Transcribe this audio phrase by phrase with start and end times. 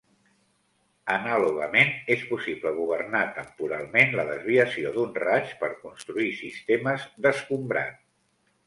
[1.15, 8.07] Anàlogament és possible governar temporalment la desviació d'un raig per construir sistemes d'escombrat.